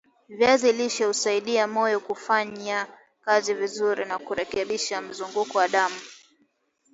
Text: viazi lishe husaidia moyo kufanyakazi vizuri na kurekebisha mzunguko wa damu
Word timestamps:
viazi 0.29 0.71
lishe 0.77 1.05
husaidia 1.05 1.67
moyo 1.67 1.99
kufanyakazi 1.99 3.53
vizuri 3.53 4.05
na 4.05 4.19
kurekebisha 4.19 5.01
mzunguko 5.01 5.57
wa 5.57 5.67
damu 5.67 5.99